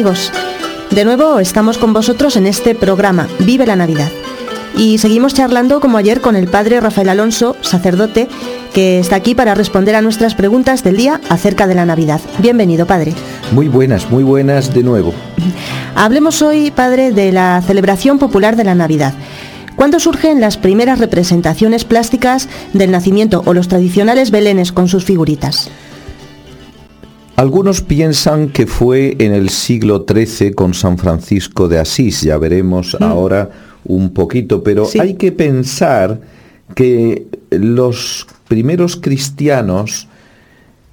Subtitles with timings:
[0.00, 0.32] amigos?
[0.90, 4.10] De nuevo estamos con vosotros en este programa, Vive la Navidad.
[4.74, 8.26] Y seguimos charlando como ayer con el padre Rafael Alonso, sacerdote,
[8.72, 12.22] que está aquí para responder a nuestras preguntas del día acerca de la Navidad.
[12.38, 13.12] Bienvenido, padre.
[13.52, 15.12] Muy buenas, muy buenas de nuevo.
[15.94, 19.12] Hablemos hoy, padre, de la celebración popular de la Navidad.
[19.76, 25.70] ¿Cuándo surgen las primeras representaciones plásticas del nacimiento o los tradicionales belenes con sus figuritas?
[27.40, 32.94] Algunos piensan que fue en el siglo XIII con San Francisco de Asís, ya veremos
[33.00, 33.02] mm.
[33.02, 33.48] ahora
[33.82, 36.20] un poquito, pero hay que pensar
[36.74, 40.06] que los primeros cristianos,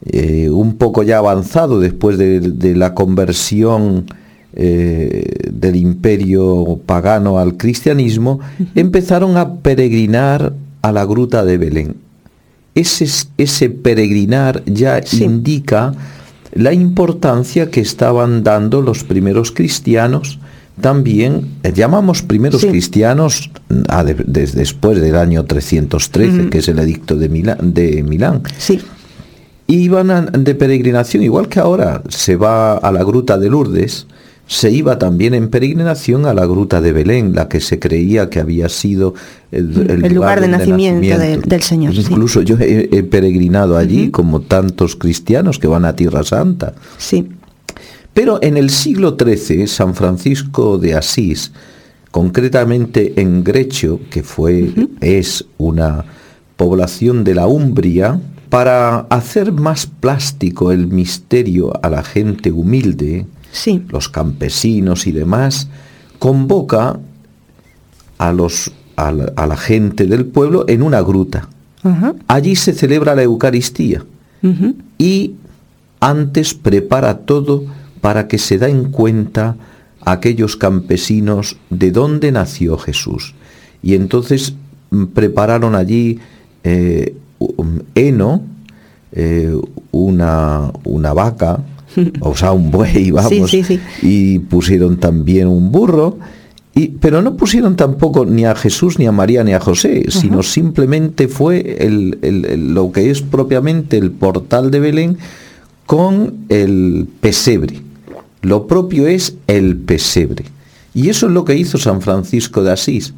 [0.05, 4.05] eh, un poco ya avanzado después de, la conversión
[4.53, 8.39] eh, del imperio pagano al cristianismo,
[8.73, 11.95] empezaron a peregrinar a la gruta de Belén.
[12.73, 13.05] Ese,
[13.37, 15.91] ese peregrinar ya indica
[16.57, 20.39] la importancia que estaban dando los primeros cristianos
[20.81, 23.49] también eh, llamamos primeros cristianos
[24.25, 27.73] desde después del año 313, que es el edicto de Milán.
[27.73, 28.43] De Milán.
[28.57, 28.81] Sí.
[29.67, 34.07] Iban de peregrinación, igual que ahora se va a la gruta de Lourdes,
[34.47, 38.39] se iba también en peregrinación a la gruta de Belén, la que se creía que
[38.39, 39.13] había sido
[39.51, 39.73] el,
[40.13, 41.93] lugar, de, nacimiento, Del, Señor.
[41.93, 46.73] Incluso yo he, peregrinado allí, como tantos cristianos que van a Tierra Santa.
[46.97, 47.27] Sí.
[48.13, 51.51] Pero en el siglo XIII, San Francisco de Asís,
[52.09, 56.05] concretamente en Grecio, que fue, es una
[56.55, 63.25] población de la Umbria, para hacer más plástico el misterio a la gente humilde,
[63.89, 65.67] los campesinos y demás,
[66.19, 66.99] convoca
[68.17, 71.49] a, los, a, la, gente del pueblo en una gruta.
[72.27, 74.03] Allí se celebra la Eucaristía
[74.97, 75.35] y
[75.99, 77.65] antes prepara todo
[78.01, 79.55] para que se den cuenta
[80.01, 83.35] aquellos campesinos de dónde nació Jesús.
[83.81, 84.53] Y entonces
[84.91, 86.19] mm, prepararon allí
[86.63, 87.15] eh,
[87.95, 88.41] heno,
[89.11, 89.55] eh,
[89.91, 91.59] una, una vaca,
[92.19, 93.53] o sea, un buey, vamos,
[94.01, 96.17] y pusieron también un burro,
[96.75, 100.43] y, pero no pusieron tampoco ni a Jesús, ni a María, ni a José, sino
[100.43, 105.17] simplemente fue el, lo que es propiamente el portal de Belén
[105.87, 107.81] con el pesebre.
[108.43, 110.45] Lo propio es el pesebre.
[110.93, 113.13] Y eso es lo que hizo San Francisco de Asís,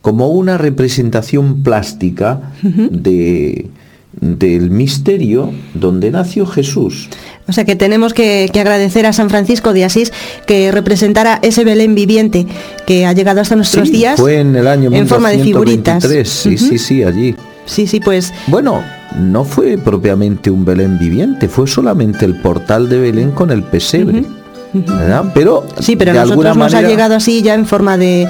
[0.00, 3.68] como una representación plástica de,
[4.20, 7.08] del misterio donde nació Jesús.
[7.48, 10.12] O sea que tenemos que, agradecer a San Francisco de Asís
[10.46, 12.46] que representara ese Belén viviente
[12.86, 14.18] que ha llegado hasta nuestros días.
[14.18, 16.04] Fue en el año en forma de figuritas.
[16.24, 17.34] Sí, sí, sí, allí.
[17.66, 18.32] Sí, sí, pues.
[18.46, 18.82] Bueno,
[19.18, 24.24] no fue propiamente un Belén viviente, fue solamente el portal de Belén con el pesebre.
[25.34, 28.28] Pero sí, pero a nosotros nos ha llegado así ya en forma de,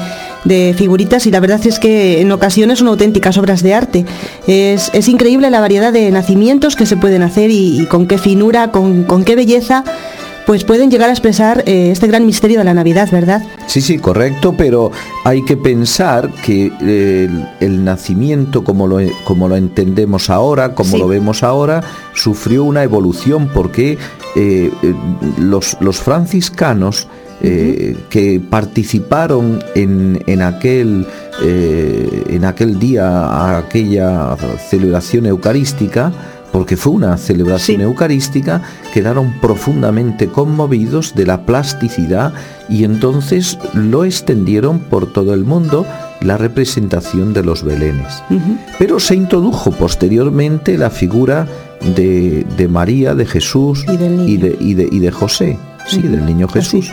[0.76, 4.06] figuritas y la verdad es que en ocasiones son auténticas obras de arte.
[4.46, 9.04] Es, increíble la variedad de nacimientos que se pueden hacer y, con qué finura, con,
[9.04, 9.84] con qué belleza
[10.46, 13.42] pues pueden llegar a expresar eh, este gran misterio de la Navidad, ¿verdad?
[13.66, 14.92] Sí, sí, correcto, pero
[15.24, 21.08] hay que pensar que eh, el, nacimiento, como lo, como lo entendemos ahora, como lo
[21.08, 21.82] vemos ahora,
[22.14, 23.98] sufrió una evolución porque
[24.36, 24.70] eh,
[25.36, 27.08] los, los, franciscanos
[27.40, 31.06] que participaron en, en aquel,
[31.42, 34.36] en aquel día, aquella
[34.68, 36.12] celebración eucarística,
[36.52, 38.62] porque fue una celebración eucarística,
[38.92, 42.32] quedaron profundamente conmovidos de la plasticidad
[42.68, 45.86] y entonces lo extendieron por todo el mundo
[46.20, 48.22] la representación de los belenes.
[48.78, 51.46] Pero se introdujo posteriormente la figura
[51.94, 55.58] de, María, de Jesús y, de, y de José.
[55.86, 56.90] Sí, del niño Jesús.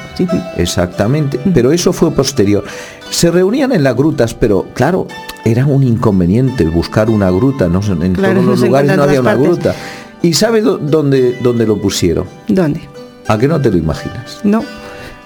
[0.56, 1.40] Exactamente.
[1.54, 2.64] Pero eso fue posterior.
[3.10, 5.08] Se reunían en las grutas, pero claro,
[5.46, 7.68] era un inconveniente buscar una gruta.
[7.68, 7.82] ¿no?
[8.04, 9.76] En todos los lugares no había una gruta.
[10.22, 12.26] ¿Y sabe dónde, dónde lo pusieron?
[12.48, 12.82] ¿Dónde?
[13.28, 14.40] ¿A qué no te lo imaginas?
[14.44, 14.64] No.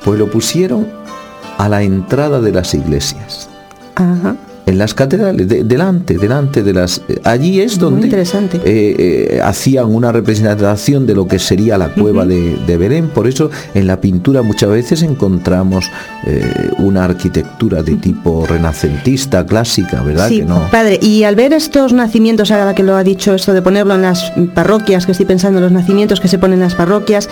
[0.03, 0.87] Pues lo pusieron
[1.57, 3.49] a la entrada de las iglesias.
[3.95, 4.35] Ajá
[4.67, 7.01] en las catedrales, delante, delante de las...
[7.07, 12.25] Eh, allí es donde eh, eh, hacían una representación de lo que sería la cueva
[12.25, 13.07] de, de, Belén.
[13.07, 15.89] Por eso en la pintura muchas veces encontramos
[16.79, 20.27] una arquitectura de tipo renacentista, clásica, ¿verdad?
[20.27, 23.95] Sí, padre, y al ver estos nacimientos, ahora que lo ha dicho esto de ponerlo
[23.95, 27.29] en las parroquias, que estoy pensando en los nacimientos que se ponen en las parroquias,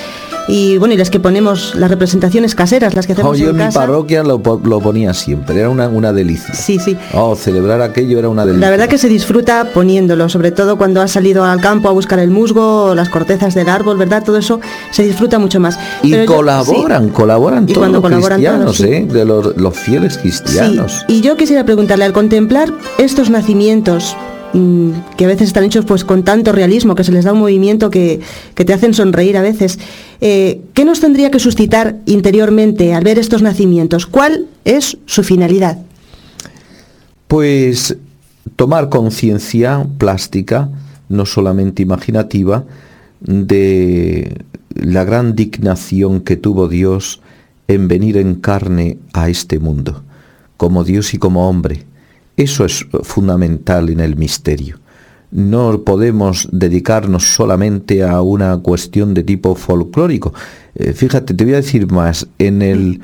[0.48, 3.74] y bueno, y las que ponemos, las representaciones caseras, las que hacemos yo en mi
[3.74, 6.54] parroquia lo, ponía siempre, era una, una delicia.
[6.54, 6.96] Sí, sí.
[7.14, 8.68] Oh, Celebrar aquello era una delicia.
[8.68, 12.20] La verdad que se disfruta poniéndolo, sobre todo cuando has salido al campo a buscar
[12.20, 14.24] el musgo, las cortezas del árbol, ¿verdad?
[14.24, 14.60] Todo eso
[14.92, 15.80] se disfruta mucho más.
[16.04, 19.08] Y colaboran, colaboran todos los cristianos, ¿eh?
[19.10, 21.06] de los, fieles cristianos.
[21.08, 24.16] Y yo quisiera preguntarle, al contemplar estos nacimientos,
[24.54, 27.40] mm, que a veces están hechos pues con tanto realismo, que se les da un
[27.40, 28.20] movimiento que,
[28.54, 29.80] te hacen sonreír a veces.
[30.22, 34.06] Eh, ¿Qué nos tendría que suscitar interiormente al ver estos nacimientos?
[34.06, 35.85] ¿Cuál es su finalidad?
[37.28, 37.98] Pues
[38.56, 40.70] tomar conciencia plástica,
[41.10, 42.66] no solamente imaginativa,
[43.20, 44.46] de
[44.76, 47.22] la gran dignación que tuvo Dios
[47.68, 50.04] en venir en carne a este mundo,
[50.58, 51.84] como Dios y como hombre.
[52.38, 54.80] Eso es fundamental en el misterio.
[55.32, 60.34] No podemos dedicarnos solamente a una cuestión de tipo folclórico.
[60.76, 63.02] Eh, fíjate, te voy a decir más, en el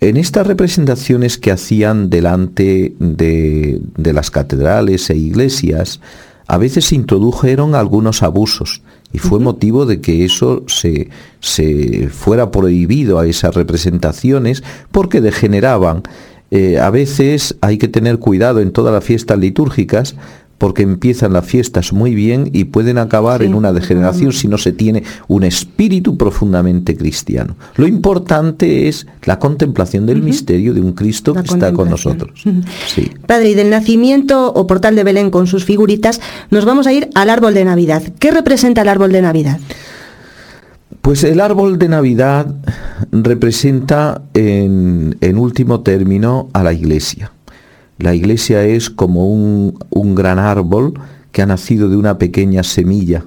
[0.00, 6.00] en estas representaciones que hacían delante de, las catedrales e iglesias,
[6.48, 8.82] a veces se introdujeron algunos abusos
[9.12, 11.08] y fue motivo de que eso se,
[11.40, 16.02] se, fuera prohibido a esas representaciones porque degeneraban.
[16.50, 20.16] Eh, a veces hay que tener cuidado en todas las fiestas litúrgicas
[20.62, 24.70] porque empiezan las fiestas muy bien y pueden acabar en una degeneración si no se
[24.70, 27.56] tiene un espíritu profundamente cristiano.
[27.74, 32.44] Lo importante es la contemplación del misterio de un Cristo que está con nosotros.
[33.26, 36.20] Padre, y del nacimiento o portal de Belén con sus figuritas,
[36.52, 38.00] nos vamos a ir al árbol de Navidad.
[38.20, 39.58] ¿Qué representa el árbol de Navidad?
[41.00, 42.54] Pues el árbol de Navidad
[43.10, 47.32] representa en último término a la iglesia.
[48.02, 50.94] La iglesia es como un, gran árbol
[51.30, 53.24] que ha nacido de una pequeña semilla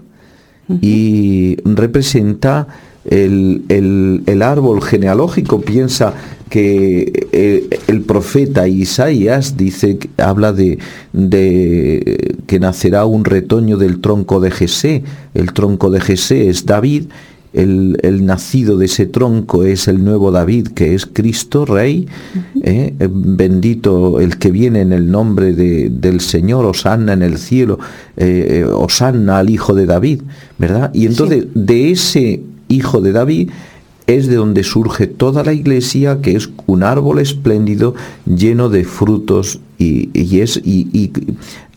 [0.82, 2.68] y representa
[3.06, 5.62] el, árbol genealógico.
[5.62, 6.14] Piensa
[6.50, 10.78] que eh, el, profeta Isaías dice, habla de,
[11.14, 15.04] de, que nacerá un retoño del tronco de Jesé.
[15.34, 17.06] El tronco de Jesé es David
[17.56, 22.08] el, nacido de ese tronco es el nuevo David, que es Cristo, Rey,
[22.62, 22.94] ¿eh?
[23.00, 27.80] Eh, bendito el que viene en el nombre del Señor, Osanna en el cielo,
[28.18, 30.22] eh, Osanna al Hijo de David,
[30.58, 30.92] ¿verdad?
[30.94, 33.52] Y entonces de ese Hijo de David
[34.08, 39.60] es de donde surge toda la iglesia, que es un árbol espléndido lleno de frutos
[39.78, 40.10] y,
[40.40, 41.12] es y,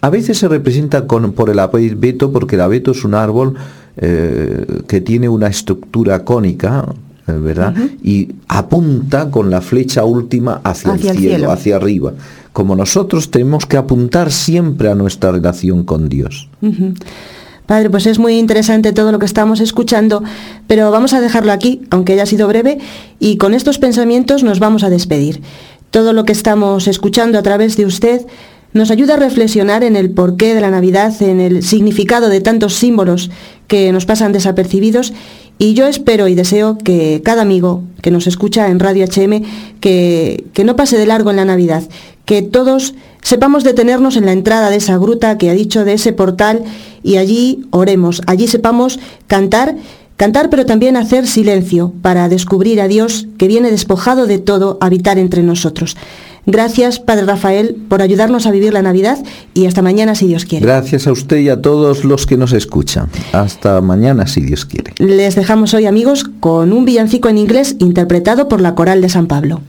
[0.01, 3.55] a veces se representa con, por el abeto, porque el abeto es un árbol
[4.01, 6.87] eh, que tiene una estructura cónica,
[7.27, 7.75] eh, ¿verdad?
[8.01, 12.13] Y apunta con la flecha última hacia, el, cielo, hacia arriba.
[12.53, 16.49] Como nosotros tenemos que apuntar siempre a nuestra relación con Dios.
[17.67, 20.23] Padre, pues es muy interesante todo lo que estamos escuchando,
[20.69, 22.79] pero vamos a dejarlo aquí, aunque haya sido breve,
[23.19, 25.43] y con estos pensamientos nos vamos a despedir.
[25.91, 28.27] Todo lo que estamos escuchando a través de usted
[28.73, 32.75] nos ayuda a reflexionar en el porqué de la Navidad, en el significado de tantos
[32.75, 33.31] símbolos
[33.69, 35.13] que nos pasan desapercibidos
[35.59, 39.43] y yo espero y deseo que cada amigo que nos escucha en Radio HM,
[39.81, 41.83] que, que, no pase de largo en la Navidad,
[42.25, 46.13] que todos sepamos detenernos en la entrada de esa gruta que ha dicho, de ese
[46.13, 46.63] portal,
[47.03, 49.77] y allí oremos, allí sepamos cantar,
[50.19, 54.87] cantar pero también hacer silencio para descubrir a Dios que viene despojado de todo a
[54.87, 55.97] habitar entre nosotros.
[56.45, 59.19] Gracias, Padre Rafael, por ayudarnos a vivir la Navidad
[59.55, 60.67] y hasta mañana si Dios quiere.
[60.67, 63.09] Gracias a usted y a todos los que nos escuchan.
[63.33, 64.93] Hasta mañana si Dios quiere.
[64.99, 69.27] Les dejamos hoy, amigos, con un villancico en inglés interpretado por la Coral de San
[69.27, 69.61] Pablo.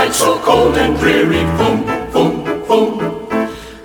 [0.00, 1.44] Night so cold and dreary.
[1.58, 1.80] Boom,
[2.12, 2.34] boom,
[2.68, 2.98] boom.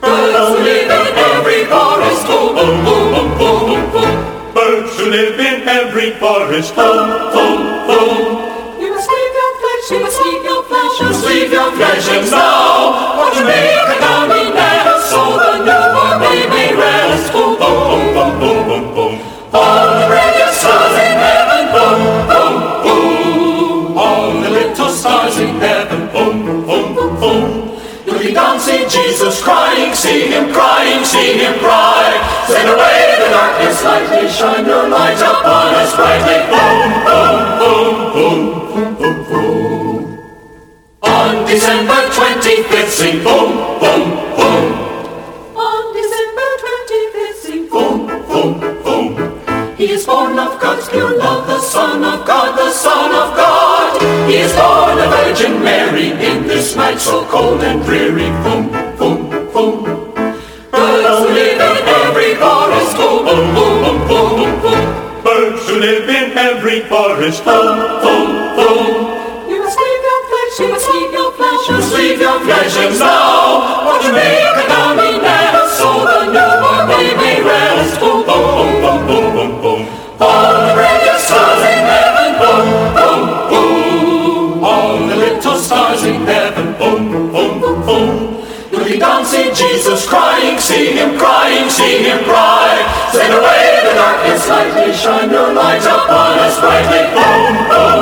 [0.01, 2.23] Birds who live in every forest.
[2.27, 4.53] Boom, boom, boom, boom, boom, boom, boom.
[4.53, 6.73] Birds who live in every forest.
[6.75, 8.25] Boom, boom, boom.
[8.81, 12.07] You must leave your flesh, you must leave your flesh, you must leave your flesh
[12.15, 12.64] and now.
[28.65, 32.09] Jesus crying, see him crying, see him cry.
[32.47, 36.49] Send away the darkness, lightly shine your light upon us brightly.
[36.49, 38.39] Boom, boom, boom,
[38.73, 40.19] boom, boom, boom.
[41.03, 44.03] On December 25th, sing boom, boom,
[44.35, 44.65] boom.
[45.55, 49.75] On December 25th, sing boom, boom, boom.
[49.77, 54.01] He is born of God's pure love, the Son of God, the Son of God.
[54.27, 56.09] He is born of Virgin Mary
[56.65, 58.29] this night so cold and dreary.
[58.41, 58.65] Boom,
[58.97, 59.83] boom, boom.
[60.73, 62.97] Birds who live in every forest.
[62.97, 65.23] Boom, boom, boom, boom, boom, boom.
[65.23, 67.45] Birds who live in every forest.
[67.45, 68.95] Boom, boom, boom.
[69.45, 72.99] You must leave your flesh, you must leave your flesh, you must leave your flesh
[72.99, 73.85] now.
[73.85, 75.04] What you make a
[86.97, 88.45] boom.
[88.71, 92.75] Looking down, see Jesus crying, see him crying, see him cry.
[93.11, 97.94] Send away the darkness, lightly shine your light upon us brightly.